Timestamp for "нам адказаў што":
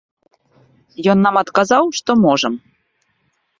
1.27-2.11